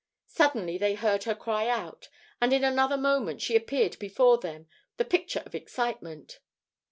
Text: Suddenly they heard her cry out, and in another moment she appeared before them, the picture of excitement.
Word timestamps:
Suddenly 0.25 0.79
they 0.79 0.95
heard 0.95 1.25
her 1.25 1.35
cry 1.35 1.67
out, 1.67 2.09
and 2.41 2.51
in 2.53 2.63
another 2.63 2.97
moment 2.97 3.39
she 3.39 3.55
appeared 3.55 3.99
before 3.99 4.39
them, 4.39 4.65
the 4.97 5.05
picture 5.05 5.43
of 5.45 5.53
excitement. 5.53 6.39